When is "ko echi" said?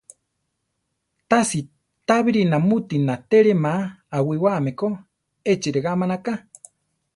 4.79-5.69